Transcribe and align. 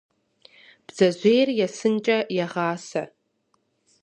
Бдзэжьейр 0.85 1.49
есынкӏэ 1.65 2.17
егъасэ. 2.43 3.03